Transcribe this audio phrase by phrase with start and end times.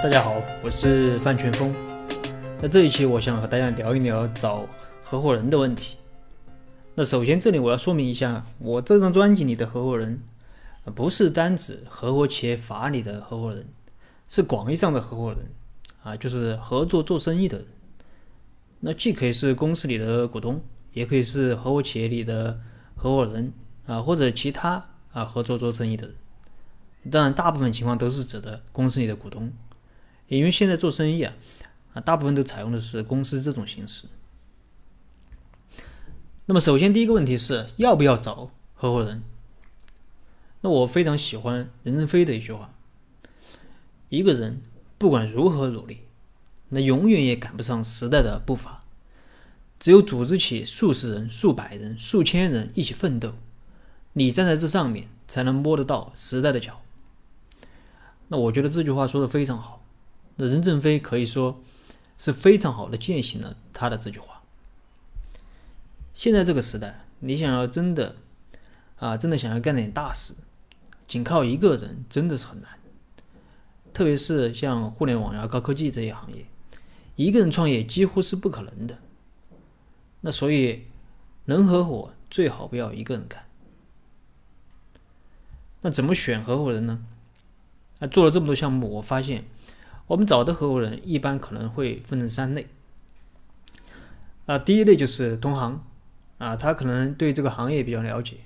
[0.00, 1.74] 大家好，我是范全峰。
[2.60, 4.64] 那这一期我想和大家聊一聊找
[5.02, 5.96] 合伙人的问题。
[6.94, 10.20] 那首先这里我要说明一下，我这张专辑里的合伙人，
[10.94, 13.66] 不是单指合伙企业法里的合伙人，
[14.28, 15.50] 是广义上的合伙人
[16.04, 17.66] 啊，就是合作做生意的人。
[18.78, 20.62] 那既可以是公司里的股东，
[20.92, 22.60] 也可以是合伙企业里的
[22.94, 23.52] 合伙人
[23.84, 26.14] 啊，或者其他啊合作做生意的人。
[27.10, 29.52] 当然，大部分情况都是指的公司里的股东。
[30.28, 31.34] 因为现在做生意啊，
[31.94, 34.04] 啊，大部分都采用的是公司这种形式。
[36.46, 39.22] 那么，首先第一个问题是要不要找合伙人？
[40.60, 42.74] 那我非常喜欢任正非的一句话：
[44.08, 44.62] 一个人
[44.96, 46.00] 不管如何努力，
[46.70, 48.80] 那永远也赶不上时代的步伐。
[49.78, 53.34] 只有组织起数十人、数百人、数千人一起奋斗，
[54.14, 56.80] 你站在这上面，才能摸得到时代的脚。
[58.26, 59.84] 那我觉得这句话说的非常好。
[60.40, 61.60] 那任正非可以说
[62.16, 64.40] 是非常好的践行了他的这句话。
[66.14, 68.14] 现在这个时代，你想要真的
[68.98, 70.34] 啊，真的想要干点大事，
[71.08, 72.70] 仅靠一个人真的是很难。
[73.92, 76.46] 特别是像互联网呀、高科技这些行业，
[77.16, 78.98] 一个人创业几乎是不可能的。
[80.20, 80.84] 那所以，
[81.46, 83.44] 能合伙最好不要一个人干。
[85.80, 87.00] 那怎么选合伙人呢？
[87.98, 89.44] 那做了这么多项目，我发现。
[90.08, 92.66] 我们找的合伙人一般可能会分成三类，
[94.46, 95.84] 啊，第一类就是同行，
[96.38, 98.38] 啊，他可能对这个行业比较了解，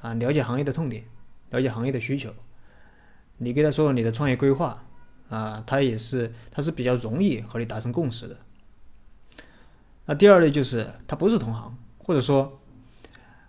[0.00, 1.04] 啊，了解行业的痛点，
[1.50, 2.34] 了解行业的需求，
[3.36, 4.82] 你跟他说你的创业规划，
[5.28, 8.38] 啊，他也是他是比较容易和你达成共识的。
[10.06, 12.58] 那第二类就是他不是同行，或者说，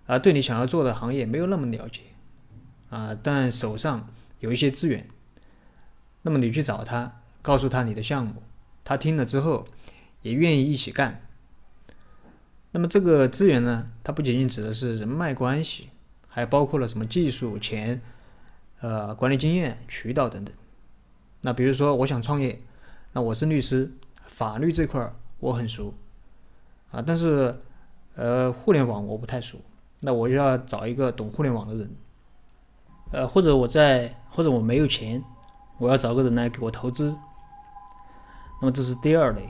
[0.06, 2.02] 啊，对你想要做的行业没有那么了解，
[2.90, 4.10] 啊，但手上
[4.42, 5.08] 有一些资源，
[6.24, 7.22] 那么你去找他。
[7.44, 8.42] 告诉他你的项目，
[8.84, 9.68] 他听了之后
[10.24, 11.22] 也愿意一起干。
[12.72, 15.90] 那么这个资源呢，它不仅仅指的是人脉关系，
[16.28, 18.02] 还包括了什么技术、钱、
[18.82, 20.52] 呃管理经验、渠道等等。
[21.42, 22.60] 那比如说我想创业，
[23.12, 23.92] 那我是律师，
[24.26, 25.94] 法律这块儿我很熟
[26.90, 27.62] 啊，但是
[28.16, 29.60] 呃互联网我不太熟，
[30.00, 31.96] 那我就要找一个懂互联网的人。
[33.12, 35.24] 呃或者我在或者我没有钱，
[35.78, 37.16] 我要找个人来给我投资。
[38.64, 39.50] 那么这是第二类，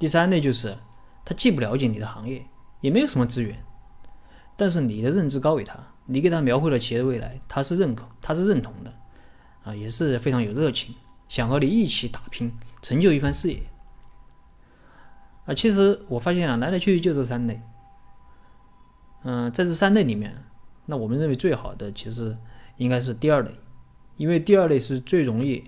[0.00, 0.74] 第三类就是
[1.22, 2.46] 他既不了解你的行业，
[2.80, 3.62] 也没有什么资源，
[4.56, 8.90] 但是你的认知高于他，你给他描绘了企业的未来，他是认可，他是认同的，
[9.64, 10.94] 啊，也是非常有热情，
[11.28, 12.50] 想和你一起打拼，
[12.80, 13.60] 成就一番事业。
[15.44, 17.60] 啊，其实我发现啊，来来去去就这三类。
[19.24, 20.34] 嗯，在这三类里面，
[20.86, 22.34] 那我们认为最好的其实
[22.78, 23.50] 应该是第二类，
[24.16, 25.64] 因为第二类是最容易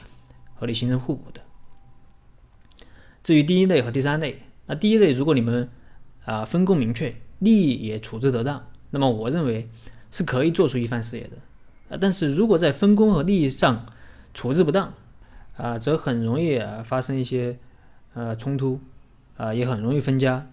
[0.55, 1.43] 和你形成互补的。
[3.23, 5.69] 至于第一类和第三类，那第一类如果你们
[6.25, 9.69] 啊分工明确，利益也处置得当，那么我认为
[10.11, 11.37] 是可以做出一番事业的
[11.89, 11.99] 啊。
[12.01, 13.85] 但是如果在分工和利益上
[14.33, 14.95] 处置不当
[15.57, 17.59] 啊，则很容易发生一些
[18.15, 18.81] 呃冲突
[19.37, 20.49] 啊，也很容易分家，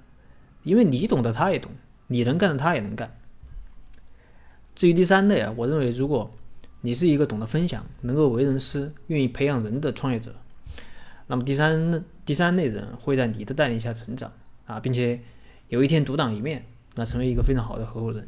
[0.63, 1.71] 因为你懂的他也懂，
[2.07, 3.15] 你能干的他也能干。
[4.75, 6.31] 至于第三类啊，我认为如果
[6.81, 10.35] 你是一个懂得分享、能够为人师、愿意培养人的创业者。
[11.25, 14.29] 那么第三第三类人会在你的带领下成长
[14.65, 15.21] 啊，并且
[15.69, 16.65] 有一天独当一面，
[16.95, 18.27] 那成为一个非常好的合伙人。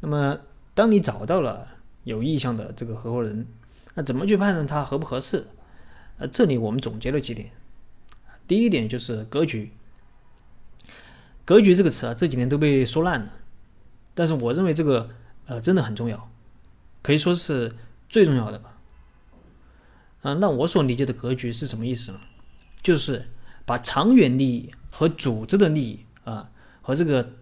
[0.00, 0.38] 那么
[0.72, 1.68] 当你找到了
[2.04, 3.46] 有意向的这个合伙人，
[3.94, 5.46] 那怎么去判断他合不合适？
[6.16, 7.50] 呃，这里我们总结了几点。
[8.46, 9.70] 第一点就是格局。
[11.44, 13.30] 格局这个词啊，这几年都被说烂了，
[14.14, 15.10] 但是我认为这个
[15.44, 16.30] 呃真的很重要，
[17.02, 17.74] 可以说是
[18.08, 18.77] 最重要的吧。
[20.22, 22.20] 啊，那我所理解的格局是什么意思呢？
[22.82, 23.28] 就是
[23.64, 27.34] 把长远利益和组织的利益啊，和这个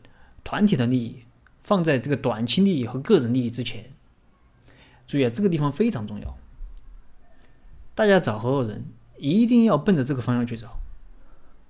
[0.45, 1.25] 团体的利益
[1.61, 3.93] 放在这个短期利益和个人利益之前。
[5.07, 6.37] 注意啊，这个地方非常重要。
[7.95, 8.85] 大家找合伙人
[9.19, 10.79] 一定要奔着这个方向去找。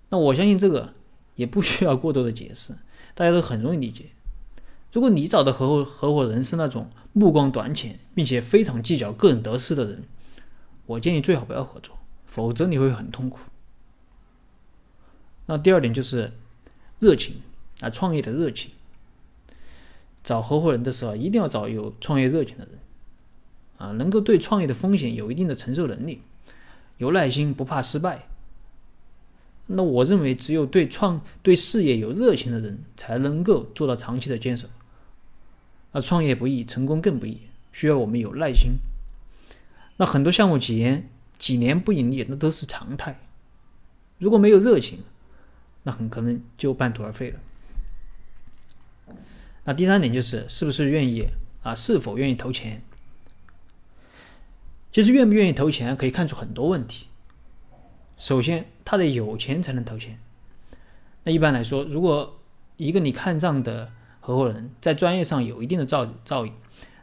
[0.09, 0.95] 那我相信这个
[1.35, 2.73] 也不需要过多的解释，
[3.15, 4.07] 大家都很容易理解。
[4.93, 10.05] 如果你找的合伙合伙人是那种目光短浅，并且非常计较个人得失的人，
[10.87, 13.41] 我建议最好不要合作，否则你会很痛苦。
[15.47, 16.33] 那第二点就是
[16.99, 17.37] 热情
[17.81, 18.71] 啊，创业的热情。
[20.23, 22.79] 找合伙人的时候，一定要找有创业热情的人，
[23.79, 26.23] 啊，能够对创业的风险有一定的承受能力，
[26.99, 28.27] 有耐心，不怕失败。
[29.69, 34.69] 那我认为，只有对创对事业有热情的人，才能够做到长期的坚守。
[35.93, 37.43] 那创业不易，成功更不易，
[37.73, 38.79] 需要我们有耐心。
[39.99, 41.09] 那很多项目几年
[41.39, 43.21] 几年不盈利那都是常态。
[44.19, 45.01] 如果没有热情，
[45.83, 47.41] 那很可能就半途而废了。
[49.65, 51.27] 那第三点就是是不是愿意
[51.63, 51.75] 啊？
[51.75, 52.83] 是否愿意投钱？
[54.93, 57.07] 其实愿不愿意投钱可以看出很多问题。
[58.17, 60.19] 首先，他得有钱才能投钱。
[61.25, 62.41] 那一般来说，如果
[62.77, 66.53] 一个你看账的合伙人，在专业上有一定的造造诣，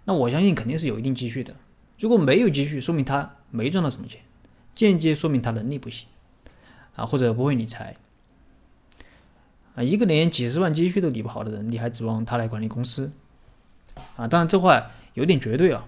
[0.05, 1.55] 那我相信肯定是有一定积蓄的。
[1.99, 4.21] 如果没有积蓄，说明他没赚到什么钱，
[4.75, 6.07] 间接说明他能力不行
[6.95, 7.95] 啊，或者不会理财
[9.75, 9.83] 啊。
[9.83, 13.11] 一个连几十万积蓄都理不好的人，你还指望他来管理公司
[14.15, 14.27] 啊？
[14.27, 15.85] 当然，这话有点绝对啊，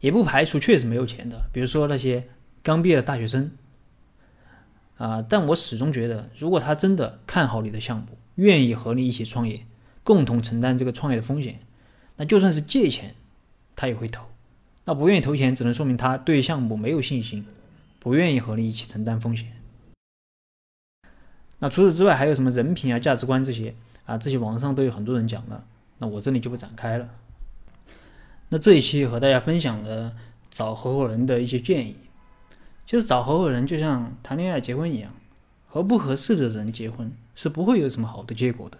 [0.00, 2.28] 也不排除确实没有钱的，比如说那些
[2.62, 3.52] 刚毕业的大学生。
[4.96, 5.20] 啊！
[5.28, 9.66] 但我始终觉得，如果他真的看好你的项目，愿意和你一起创业，
[10.04, 11.58] 共同承担这个创业的风险，
[12.14, 13.16] 那就算是借钱，
[13.74, 14.24] 他也会投。
[14.84, 17.46] 那不愿意投钱，只能说明他对项目没有信心，
[17.98, 19.50] 不愿意和你一起承担风险。
[21.58, 24.18] 那除此之外，还有什么人品啊、价值观这些啊？
[24.18, 25.64] 这些网上都有很多人讲了，
[25.98, 27.08] 那我这里就不展开了。
[28.50, 30.14] 那这一期和大家分享了
[30.50, 31.96] 找合伙人的一些建议。
[32.86, 35.14] 其实找合伙人就像谈恋爱、结婚一样，
[35.66, 38.76] 和不合适的人结婚是不会有什么好的结果的。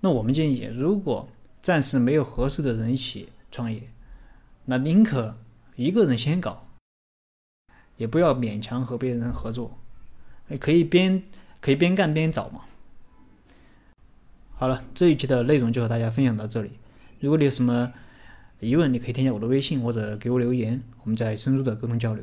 [0.00, 1.28] 那我们建议，如果
[1.62, 3.80] 暂时没有合适的人一起创业，
[4.70, 5.34] 那宁可
[5.76, 6.68] 一个人先搞，
[7.96, 9.78] 也不要勉强和别人合作。
[10.60, 11.22] 可以边
[11.62, 12.60] 可以边干边找嘛。
[14.52, 16.72] 好了，这一期的内容就和大家分享到这里。
[17.20, 17.94] 如果你有什么
[18.60, 22.22] 疑问，你可以添加我的微信或者给我留言，我们再深入的沟通交流。